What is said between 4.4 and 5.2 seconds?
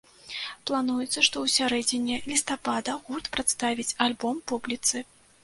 публіцы.